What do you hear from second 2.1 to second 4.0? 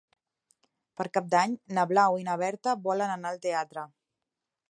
i na Berta volen anar al teatre.